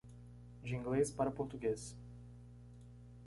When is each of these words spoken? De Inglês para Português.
De 0.63 0.69
Inglês 0.75 1.11
para 1.11 1.29
Português. 1.29 1.95